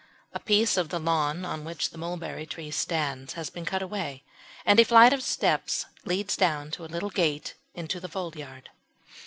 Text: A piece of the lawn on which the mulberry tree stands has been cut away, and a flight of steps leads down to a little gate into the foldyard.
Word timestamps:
A 0.33 0.39
piece 0.39 0.77
of 0.77 0.89
the 0.89 0.97
lawn 0.99 1.45
on 1.45 1.63
which 1.63 1.91
the 1.91 1.97
mulberry 1.99 2.47
tree 2.47 2.71
stands 2.71 3.33
has 3.33 3.51
been 3.51 3.65
cut 3.65 3.83
away, 3.83 4.23
and 4.65 4.79
a 4.79 4.83
flight 4.83 5.13
of 5.13 5.21
steps 5.21 5.85
leads 6.05 6.35
down 6.35 6.71
to 6.71 6.83
a 6.83 6.87
little 6.89 7.11
gate 7.11 7.53
into 7.75 7.99
the 7.99 8.09
foldyard. 8.09 8.71